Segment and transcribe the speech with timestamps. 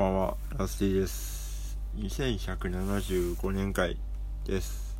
[0.00, 1.78] ばんは、ラスティです。
[1.98, 3.98] 2175年会
[4.46, 4.98] です。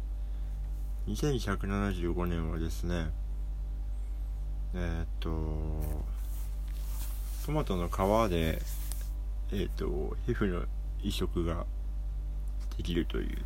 [1.09, 3.07] 2175年はですね、
[4.75, 5.31] えー、っと、
[7.47, 7.93] トマトの皮
[8.31, 8.61] で、
[9.53, 10.67] えー、っと、皮膚の
[11.03, 11.65] 移植が
[12.77, 13.39] できるという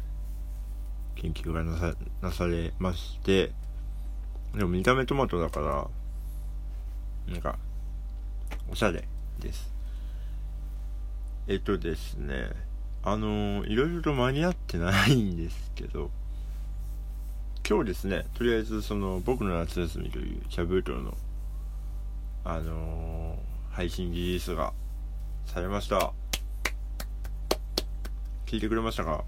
[1.14, 3.52] 研究がなさなされまして、
[4.56, 5.88] でも見た目トマトだから、
[7.32, 7.56] なんか、
[8.68, 9.06] おしゃれ
[9.38, 9.73] です。
[11.46, 12.48] えっとですね、
[13.02, 16.10] あのいろいろと間に合ってないんですけど、
[17.68, 21.14] 今日ですね、とりあえずその僕の夏休みというチャブートの、
[22.44, 24.72] あのー、配信リリースが
[25.44, 26.12] されました。
[28.46, 29.24] 聞いてくれましたか？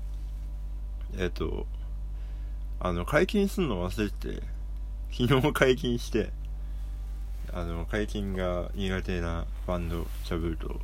[1.19, 1.67] えっと、
[2.81, 4.43] あの、解禁するの忘れて、
[5.11, 6.31] 昨日解禁して、
[7.53, 10.81] あの、解禁が苦手なバンド、チャブート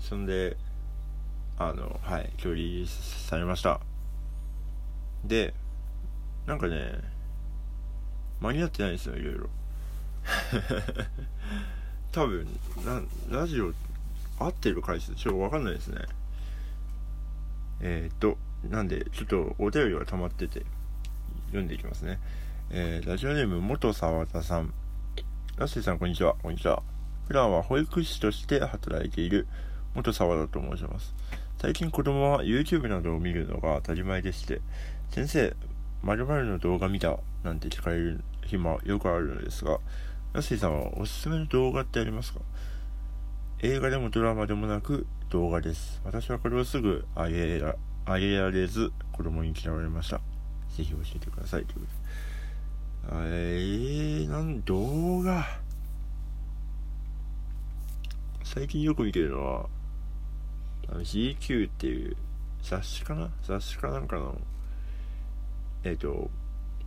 [0.00, 0.56] そんで、
[1.58, 3.80] あの、はい、距離されました。
[5.24, 5.54] で、
[6.46, 6.92] なんかね、
[8.40, 9.48] 間に合ってないんですよ、いろいろ。
[12.12, 12.46] 多分、
[12.84, 13.72] な、ラジオ
[14.38, 16.00] 合ってる回数ちょっとわかんないですね。
[17.80, 20.64] えー、っと、なんで、ちょっとお便りが溜まってて、
[21.46, 22.18] 読んでいきますね。
[22.70, 24.72] えー、ラジオネーム、元沢田さん。
[25.56, 26.34] ラッセーさん、こんにちは。
[26.42, 26.82] こんにちは。
[27.28, 29.46] 普段は保育士として働いている
[29.96, 31.14] 元沢田と申します。
[31.56, 34.60] 最近子供は YouTube などを見るのが当たり前でして、
[35.08, 35.56] 先生、
[36.02, 39.78] 〇〇の動画見たなんて聞かれる日もよくあるのですが、
[40.34, 42.40] ナッシーさんはおすすめの動画ってありますか？
[43.60, 46.02] 映画でもドラマでもなく動画です。
[46.04, 50.18] 私はこれをすぐあげらあげられず子供に嫌われました。
[50.76, 51.64] ぜひ教えてください。
[51.64, 51.86] というこ
[53.08, 53.28] とで。
[53.30, 55.42] えー、なん動画。
[58.44, 59.66] 最近よく見てるのは、
[60.88, 62.16] あの GQ っていう
[62.62, 63.30] 雑誌かな？
[63.42, 64.36] 雑誌かなんかの、
[65.84, 66.30] えっ、ー、と、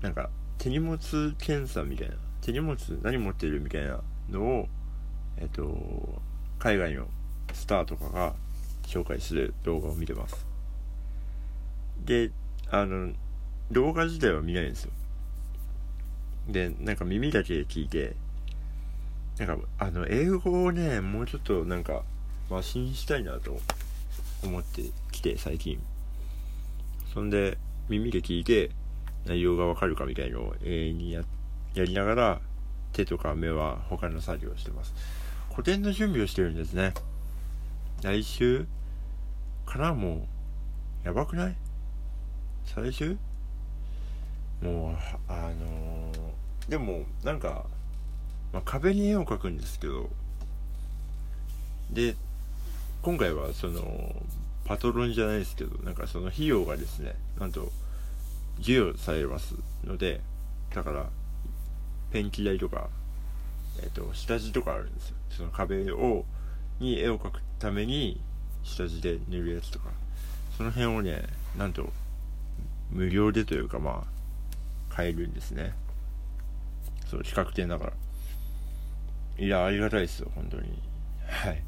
[0.01, 0.97] なんか手荷物
[1.37, 4.67] 検査みたいな、手荷物何持ってるみたいなのを、
[5.37, 6.21] えっ、ー、と、
[6.59, 7.07] 海外の
[7.53, 8.33] スターとかが
[8.83, 10.45] 紹介する動画を見てます。
[12.05, 12.31] で、
[12.71, 13.13] あの、
[13.71, 14.91] 動画自体は見ないんですよ。
[16.47, 18.15] で、なんか耳だけで聞いて、
[19.37, 22.03] なんか、あの、英語をね、もうちょっとなんか、
[22.49, 23.59] マシにしたいなと
[24.43, 25.79] 思ってきて、最近。
[27.13, 27.57] そんで、
[27.89, 28.71] 耳で聞いて、
[29.25, 31.23] 内容がわかるかみたいのを永遠にや
[31.75, 32.41] りながら、
[32.93, 34.93] 手とか目は他の作業をしてます。
[35.51, 36.93] 古典の準備をしてるんですね。
[38.01, 38.65] 来週
[39.65, 40.27] かなも
[41.03, 41.55] う、やばくない？
[42.65, 43.17] 最終？
[44.61, 44.97] もう、
[45.27, 47.65] あのー、でも、なんか、
[48.53, 50.09] まあ、壁に絵を描くんですけど、
[51.91, 52.15] で、
[53.01, 54.15] 今回はその
[54.65, 57.71] パトロンじゃないですけどなんかその費用がですねなんと
[58.57, 60.21] 授与されますので
[60.73, 61.09] だから
[62.11, 62.89] ペンキ代とか、
[63.81, 65.15] えっ、ー、と下地とかあるんですよ。
[65.29, 66.25] その壁を
[66.79, 68.19] に絵を描くために
[68.63, 69.89] 下地で塗るやつとか。
[70.57, 71.23] その辺をね
[71.57, 71.89] なんと
[72.91, 74.05] 無料でというかま
[74.91, 75.73] あ買えるんですね。
[77.09, 77.93] そう企画展だから。
[79.45, 80.81] いやありがたいですよ本当に。
[81.27, 81.63] はい。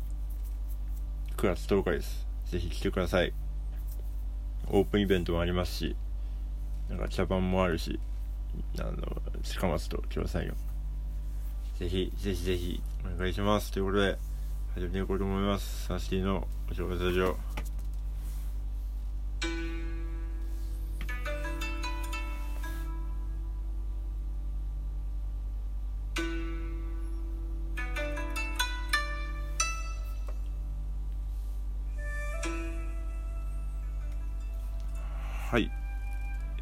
[1.42, 2.28] 9月10日です。
[2.52, 3.34] ぜひ来てください。
[4.70, 5.96] オープンイベントもありますし、
[6.88, 8.00] なんか茶番もあるし、
[8.78, 8.94] あの、
[9.42, 10.54] 近松と共産よ。
[11.80, 13.72] ぜひ、ぜひぜひ、お願いします。
[13.72, 14.20] ということで、
[14.76, 15.88] 始めていこうと思います。
[15.88, 17.61] サンシティのお正月ラジオ。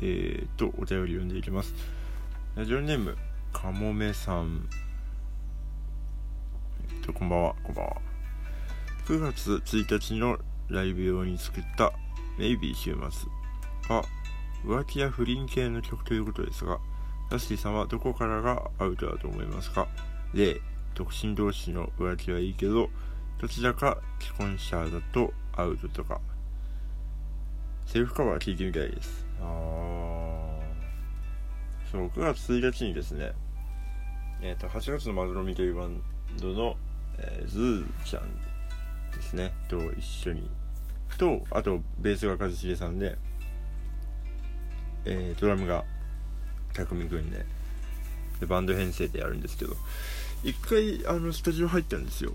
[0.02, 1.74] えーと、お便り読んでいきます。
[2.56, 3.18] ラジオネーム、
[3.52, 4.70] かもめさん。
[6.90, 7.98] えっと、こんばんは、こんばんは。
[9.06, 10.38] 9月1日の
[10.70, 11.92] ライブ用に作った
[12.38, 13.30] メイビー週末
[13.90, 14.06] は
[14.64, 16.80] 浮気や不倫系の曲ということですが、
[17.30, 19.88] ダスティさんはどこからがアウトだと思いますか？
[20.34, 20.62] 例、
[20.96, 22.90] 独身同士の浮気はいいけど、
[23.40, 26.22] どちらか既婚者だとアウトとか、
[27.86, 29.29] セルフカバー聞いてみたいです。
[29.42, 30.60] あ
[31.92, 33.32] そう、9月1日にですね、
[34.42, 36.02] えっ、ー、と、8月のまどろみというバン
[36.40, 36.76] ドの、
[37.18, 38.30] えー、ズーちゃん
[39.12, 40.50] ですね、と一緒に、
[41.18, 43.18] と、あと、ベースが一茂さんで、
[45.06, 45.84] えー、ドラムが
[46.74, 47.46] 匠くんで、
[48.40, 49.76] で、バンド編成でやるんですけど、
[50.44, 52.34] 一回、あの、スタジオ入ったんですよ。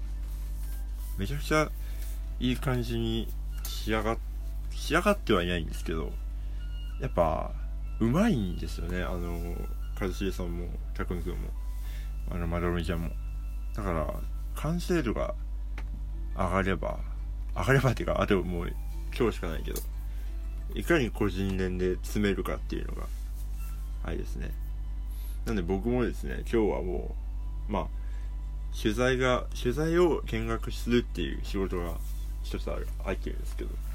[1.17, 1.71] めちゃくちゃ
[2.41, 3.29] いい感じに
[3.63, 4.17] 仕上が
[4.73, 6.13] 仕上がってはいないんですけど
[7.05, 7.51] やっぱ
[8.01, 9.03] うまいんですよね。
[9.03, 9.39] あの
[9.95, 11.51] 一茂さんも拓くんも
[12.31, 13.11] あのまどろみちゃんも。
[13.75, 14.07] だから
[14.55, 15.35] 完成度が
[16.35, 16.99] 上がれば
[17.55, 18.73] 上がればっていうかあともう
[19.15, 19.81] 今日しかないけど
[20.75, 23.07] いかに個人連で詰めるかっていうのが
[24.03, 24.51] あれですね。
[25.45, 27.15] なんで僕もですね今日はも
[27.69, 27.87] うまあ
[28.81, 31.99] 取材が取材を見学するっていう仕事が
[32.43, 33.94] 一つある入ってるんですけど。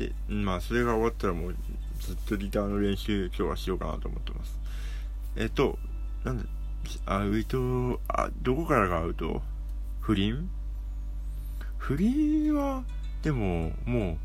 [0.00, 1.56] でまあそれが終わったらもう
[1.98, 4.58] ずっとギターの練習今日はしようかなと思ってます。
[5.36, 5.78] えっと
[6.24, 6.44] なんで
[7.04, 9.42] アウトあどこからがアウト
[10.00, 10.48] 不倫？
[11.76, 12.82] 不倫は
[13.22, 14.16] でももう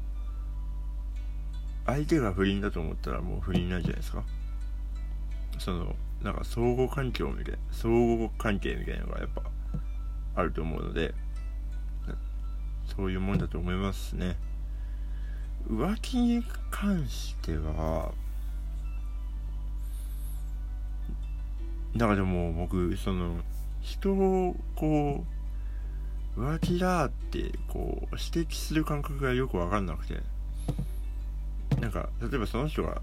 [1.86, 4.24] 相手が不倫だと思ったらもう不倫なんじゃないですか。
[5.60, 9.42] そのなんか相互環境みたいな相互関係みたいなのがやっぱ
[10.36, 11.14] あると思うので
[12.96, 14.38] そういうもんだと思いますね。
[15.70, 18.12] 浮気に関しては
[21.96, 23.38] だからでも僕その
[23.82, 25.24] 人をこ
[26.38, 30.22] う浮気だってこう指摘する感覚がよく分かんなくて
[31.80, 33.02] なんか例えばその人が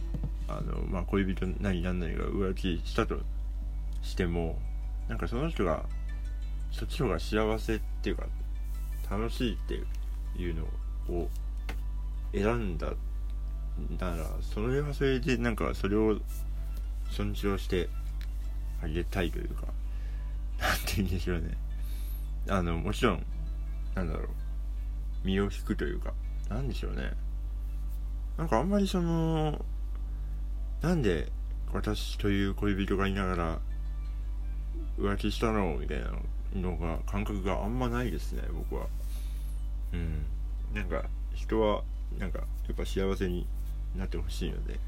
[0.48, 3.20] あの、まあ、恋人なり何なりが浮気したと
[4.02, 4.58] しても
[5.08, 5.84] なんかその人が
[6.70, 8.26] そっちの方が幸せっていうか
[9.10, 9.80] 楽しいって
[10.40, 10.64] いうの
[11.14, 11.28] を
[12.32, 12.92] 選んだ
[13.98, 16.18] ならそれはそれでなんかそれを
[17.10, 17.88] 尊重して
[18.82, 19.66] あげたいというか
[20.58, 21.56] なんて言うんでしょうね。
[22.48, 23.26] あのもちろん
[23.94, 24.28] なんだろう。
[25.24, 26.12] 身を引くというか
[26.48, 27.12] なんでしょうね。
[28.36, 29.64] なんかあんまりその
[30.80, 31.30] なんで
[31.72, 33.58] 私という恋人がいながら
[34.98, 36.12] 浮気したのみたいな
[36.54, 38.86] のが感覚があんまないですね僕は。
[39.92, 40.24] うん。
[40.74, 41.82] なんか人は
[42.18, 43.46] なんかやっぱ幸せに
[43.96, 44.78] なってほしいので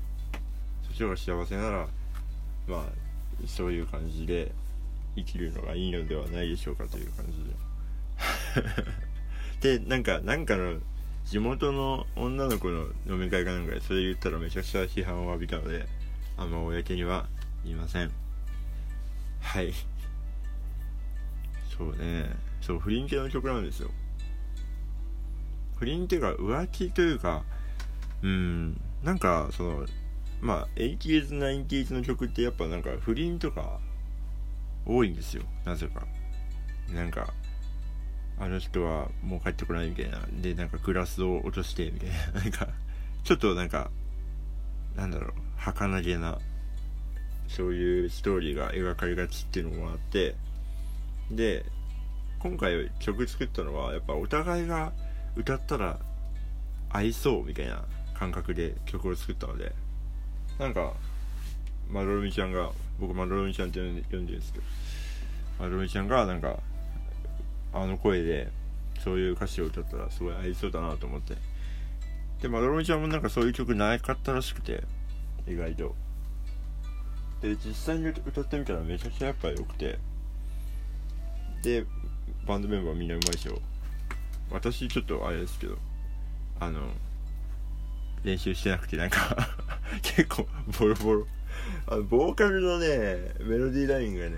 [0.82, 1.88] そっちが幸せなら
[2.66, 2.84] まあ
[3.46, 4.52] そういう感じで
[5.16, 7.32] 生きるのがいいのではないでしょうかという感じ
[9.60, 9.60] で。
[9.78, 10.78] でなんかなんかの
[11.24, 15.86] 地元の女の子の飲み会かなんかでそれ言ったらめちゃくちゃ批判を浴びたので
[16.36, 17.26] あんま公には
[17.64, 18.10] 言いません。
[19.40, 19.72] はい。
[21.76, 22.30] そうね。
[22.60, 23.90] そう不倫系の曲なんですよ。
[25.76, 27.44] 不倫っていうか浮気というか
[28.22, 29.86] うんなんかその
[30.40, 33.80] まあ 80s、90s の曲ってやっぱなんか不倫とか
[34.86, 35.42] 多いんですよ。
[35.64, 36.06] なぜか。
[36.92, 37.32] なんか
[38.38, 40.20] あの人はもう帰ってこないみたいな。
[40.42, 42.40] でなんかグラスを落としてみたいな。
[42.42, 42.68] なんか
[43.22, 43.90] ちょっとなんか
[44.96, 45.32] なんだろう。
[45.56, 46.38] 儚げな
[47.48, 50.34] そういうストーリーが描かれがちっていうのもあって。
[51.30, 51.64] で
[52.38, 54.92] 今回曲作ったのはやっぱお互いが
[55.36, 55.98] 歌ったら
[56.90, 57.84] 合いそうみたいな
[58.14, 59.72] 感覚で曲を作ったので
[60.58, 60.92] なんか
[61.90, 62.70] まどろみちゃんが
[63.00, 64.64] 僕まどろみちゃんって呼んでるんですけど
[65.58, 66.58] まどろみちゃんがなんか
[67.72, 68.50] あの声で
[69.02, 71.34] そういう歌詞を歌ったらすごい合いそうだなと思って。
[72.40, 74.84] でまどろみちゃんもなんかそういう曲なかったらしくて
[75.48, 75.94] 意外と。
[77.42, 79.98] で実際に歌ってみたらめちゃくちゃやっぱ良くて。
[81.62, 81.84] で
[82.46, 83.58] バンドメンバーみんなうまいでしょ
[84.54, 85.76] 私ちょっとあれですけど
[86.60, 86.80] あの
[88.22, 89.36] 練習してなくてなんか
[90.02, 90.46] 結構
[90.78, 91.26] ボロボロ。
[91.86, 94.32] あのボーカルのねメロディーラインがね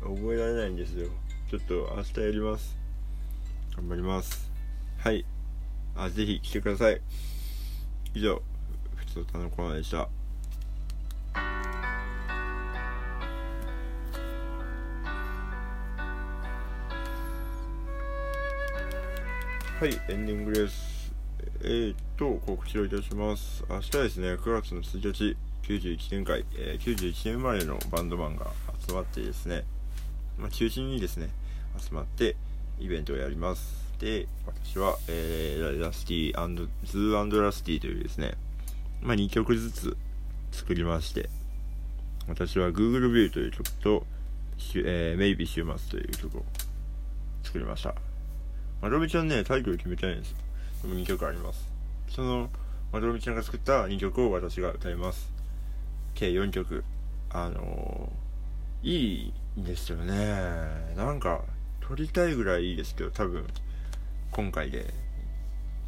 [0.00, 1.08] 覚えられないんですよ。
[1.50, 2.76] ちょっと明日やります。
[3.76, 4.50] 頑張ります。
[4.98, 5.24] はい。
[5.96, 7.00] あぜひ来てください。
[8.14, 8.42] 以上
[8.96, 10.08] ふつおたのコーナーでした。
[19.80, 21.12] はい、エンディングです。
[21.60, 23.64] えー、っと、告知をいたします。
[23.68, 28.52] 明日ですね、9月の1日、91年会、えー、91年生まれのバンドマンが
[28.86, 29.64] 集まってですね、
[30.38, 31.28] まあ、中心にですね、
[31.76, 32.36] 集まって
[32.78, 33.74] イベントをやります。
[33.98, 38.34] で、私は、えー、ラスティーズーラスティというですね、
[39.02, 39.96] まあ、2曲ずつ
[40.52, 41.28] 作りまして、
[42.28, 44.06] 私は Google View という曲と、
[44.76, 46.44] えー、Maybe 週末という曲を
[47.42, 48.13] 作りました。
[48.84, 50.36] まどろみちゃんね、タイトル決めてないんですよ。
[50.82, 51.66] でも2曲あります。
[52.10, 52.50] その、
[52.92, 55.32] まどろみちゃんが作った2曲を私が歌います。
[56.14, 56.84] 計4曲。
[57.30, 60.14] あのー、いいんですよね。
[60.98, 61.40] なんか、
[61.80, 63.46] 撮りたいぐらいいいですけど、多分、
[64.30, 64.92] 今回で。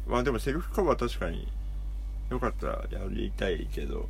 [0.07, 1.47] まあでもセルフカバー確かに、
[2.31, 4.09] よかったらやりたいけど、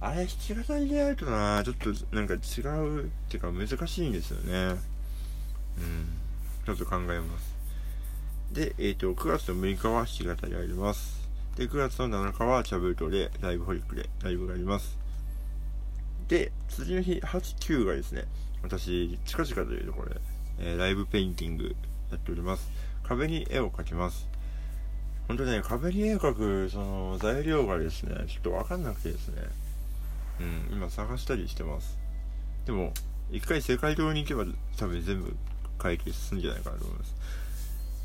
[0.00, 4.80] あれ弾き語りでやるとな、ちょっとなんか違うっていうか難しいんですよね。
[5.76, 6.06] うん。
[6.64, 7.51] ちょっと考えます。
[8.52, 11.26] で、えっ、ー、と、9月の6日は弾き語りあります。
[11.56, 14.98] で、9月の7日はチャブートでライブホリックでライブがあります。
[16.28, 18.24] で、次の日、8、9がですね、
[18.62, 20.20] 私、近々というところで、
[20.58, 21.74] えー、ライブペインティング
[22.10, 22.70] やっております。
[23.04, 24.28] 壁に絵を描きます。
[25.28, 29.44] 本当ね、壁に絵を描く、その、材料がですね、ちょっとわかんなくてですね、
[30.40, 31.96] うん、今探したりしてます。
[32.66, 32.92] でも、
[33.30, 34.44] 一回世界堂に行けば
[34.76, 35.34] 多分全部
[35.78, 37.14] 解決するんじゃないかなと思います。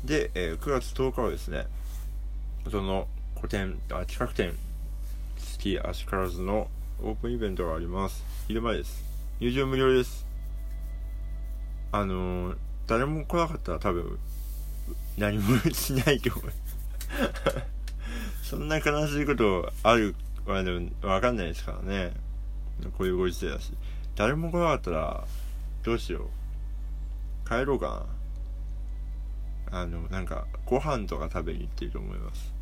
[0.04, 1.66] で、えー、9月10日はですね、
[2.70, 4.54] その古典、あ、企画展、
[5.36, 6.68] スキーアシカラズの
[7.02, 8.24] オープンイベントがあります。
[8.46, 9.04] 昼前です。
[9.40, 10.26] 入場無料です。
[11.92, 14.18] あのー、誰も来なかったら多分、
[15.16, 16.52] 何もしないと思う。
[18.42, 20.14] そんな悲しいことある、
[20.46, 22.12] あの、わかんないですからね。
[22.96, 23.72] こういうご時世だし。
[24.14, 25.24] 誰も来なかったら、
[25.82, 26.28] どうしよ
[27.44, 27.48] う。
[27.48, 28.17] 帰ろうかな。
[29.70, 32.52] あの、なんか、ご飯とか食べに行ってると思います。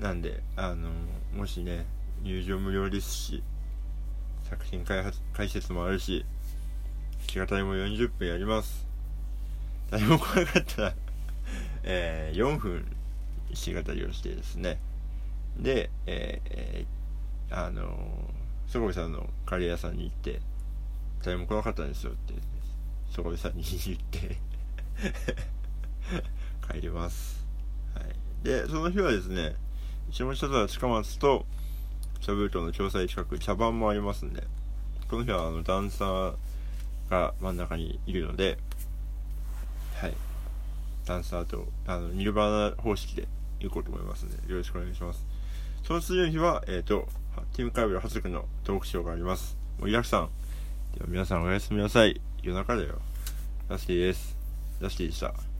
[0.00, 0.90] なんで、あの、
[1.34, 1.86] もしね、
[2.22, 3.42] 入場無料ですし、
[4.48, 6.24] 作品開発、解説もあるし、
[7.32, 8.86] 弾き語りも40分やります。
[9.90, 10.94] 誰も来なかったら
[11.82, 12.84] えー、4分
[13.48, 14.78] 弾き語りをしてですね。
[15.58, 17.90] で、えー、あの、
[18.66, 20.40] そこさんのカレー屋さんに行って、
[21.24, 22.34] 誰も来なかったんですよって、
[23.10, 24.36] そこさんに言って
[26.70, 27.44] 帰ります。
[27.94, 28.44] はい。
[28.44, 29.54] で、その日はですね、
[30.10, 31.46] 下北沢近松と、
[32.20, 34.46] 茶封筒の調査近く、茶番もありますんで、
[35.08, 36.34] この日はあのダンサー
[37.10, 38.58] が真ん中にいるので、
[39.94, 40.14] はい。
[41.04, 43.26] ダンサーと、あの、ニルバーナ方式で
[43.60, 45.26] 行こうと思いますので、よろしくお願いします。
[45.82, 47.08] その次の日は、えっ、ー、と、
[47.54, 49.56] ティムカイブル発足のトークショーがあります。
[49.80, 50.30] 盛りだくさん。
[50.94, 52.20] では皆さんおやすみなさい。
[52.42, 53.00] 夜中だよ。
[53.68, 54.36] ラスティです。
[54.80, 55.57] ラスティでした。